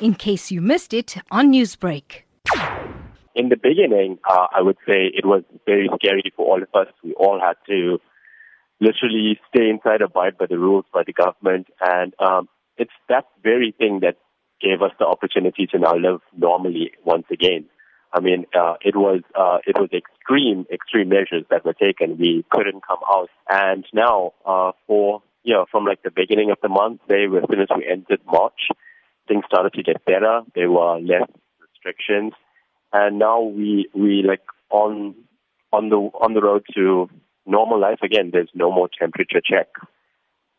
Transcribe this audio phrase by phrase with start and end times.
[0.00, 2.22] in case you missed it on Newsbreak.
[3.34, 6.92] In the beginning, uh, I would say it was very scary for all of us.
[7.04, 7.98] We all had to
[8.80, 13.74] literally stay inside, abide by the rules by the government, and um, it's that very
[13.76, 14.16] thing that
[14.60, 17.66] gave us the opportunity to now live normally once again.
[18.12, 22.16] I mean, uh, it was uh, it was extreme extreme measures that were taken.
[22.18, 26.58] We couldn't come out, and now uh, for you know from like the beginning of
[26.62, 28.68] the month, they as soon as we entered March,
[29.28, 30.42] things started to get better.
[30.54, 31.28] There were less
[31.60, 32.32] restrictions,
[32.92, 35.14] and now we we like on
[35.72, 37.08] on the on the road to
[37.46, 38.30] normal life again.
[38.32, 39.68] There's no more temperature check.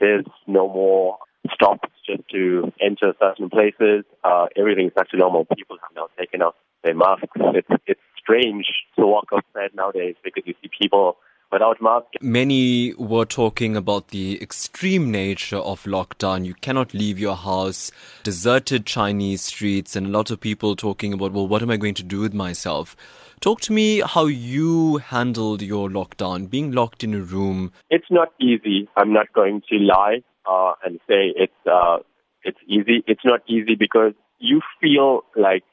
[0.00, 1.18] There's no more
[1.52, 4.04] stops just to enter certain places.
[4.24, 5.46] Uh, everything's back to normal.
[5.56, 6.54] People have now taken off
[6.84, 7.28] their masks.
[7.34, 8.66] It's it's strange
[8.98, 11.16] to walk outside nowadays because you see people
[11.52, 12.08] without masks.
[12.20, 16.44] Many were talking about the extreme nature of lockdown.
[16.44, 17.90] You cannot leave your house,
[18.22, 21.94] deserted Chinese streets, and a lot of people talking about, well, what am I going
[21.94, 22.96] to do with myself?
[23.40, 27.72] Talk to me how you handled your lockdown, being locked in a room.
[27.90, 28.88] It's not easy.
[28.96, 31.98] I'm not going to lie uh, and say it's uh,
[32.42, 33.04] it's easy.
[33.06, 35.64] It's not easy because you feel like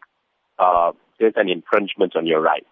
[0.60, 2.68] uh, there's an infringement on your rights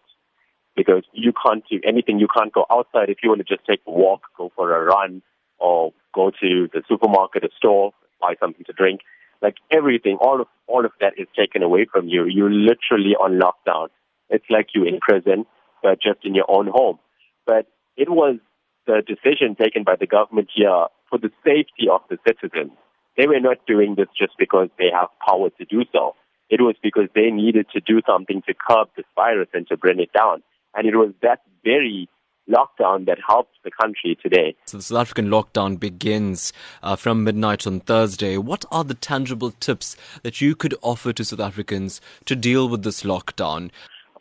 [0.76, 2.20] because you can't do anything.
[2.20, 4.84] You can't go outside if you want to just take a walk, go for a
[4.84, 5.22] run,
[5.60, 9.02] or go to the supermarket or store, buy something to drink.
[9.42, 12.26] Like everything, all of all of that is taken away from you.
[12.26, 13.88] You're literally on lockdown.
[14.30, 15.46] It's like you're in prison,
[15.82, 17.00] but just in your own home.
[17.46, 18.38] But it was
[18.86, 22.72] the decision taken by the government here for the safety of the citizens.
[23.18, 26.16] They were not doing this just because they have power to do so.
[26.50, 30.00] It was because they needed to do something to curb this virus and to bring
[30.00, 30.44] it down.
[30.76, 32.10] And it was that very
[32.50, 34.56] lockdown that helped the country today.
[34.66, 38.38] So the South African lockdown begins uh, from midnight on Thursday.
[38.38, 42.84] What are the tangible tips that you could offer to South Africans to deal with
[42.84, 43.72] this lockdown?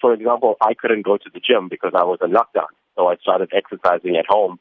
[0.01, 2.69] For example, I couldn't go to the gym because I was on lockdown.
[2.97, 4.59] So I started exercising at home.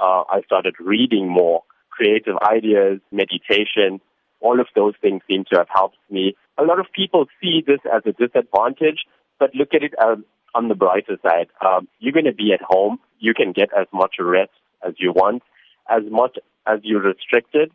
[0.00, 4.00] Uh, I started reading more, creative ideas, meditation.
[4.40, 6.34] All of those things seem to have helped me.
[6.58, 9.04] A lot of people see this as a disadvantage,
[9.38, 10.18] but look at it as
[10.54, 11.48] on the brighter side.
[11.64, 12.98] Um, you're going to be at home.
[13.18, 14.50] You can get as much rest
[14.86, 15.42] as you want,
[15.88, 17.70] as much as you're restricted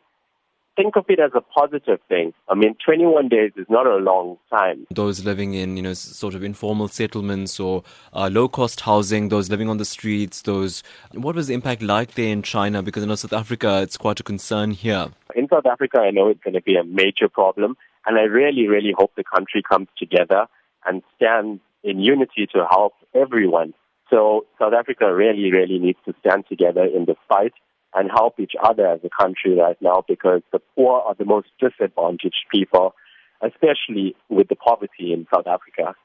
[0.77, 2.33] think of it as a positive thing.
[2.47, 4.85] I mean, 21 days is not a long time.
[4.91, 7.83] Those living in, you know, sort of informal settlements or
[8.13, 10.83] uh, low-cost housing, those living on the streets, those,
[11.13, 12.83] what was the impact like there in China?
[12.83, 15.07] Because in South Africa, it's quite a concern here.
[15.35, 18.67] In South Africa, I know it's going to be a major problem, and I really,
[18.67, 20.45] really hope the country comes together
[20.85, 23.73] and stands in unity to help everyone.
[24.09, 27.53] So South Africa really, really needs to stand together in the fight
[27.93, 31.47] and help each other as a country right now because the poor are the most
[31.59, 32.93] disadvantaged people,
[33.41, 35.95] especially with the poverty in South Africa.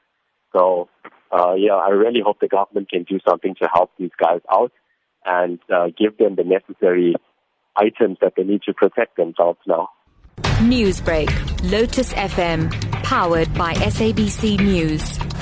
[0.53, 0.89] So,
[1.31, 4.71] uh, yeah, I really hope the government can do something to help these guys out
[5.25, 7.15] and uh, give them the necessary
[7.75, 9.89] items that they need to protect themselves now.
[10.59, 12.71] Newsbreak, Lotus FM,
[13.03, 15.32] powered by SABC News.